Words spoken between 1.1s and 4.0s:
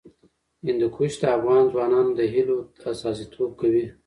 د افغان ځوانانو د هیلو استازیتوب کوي.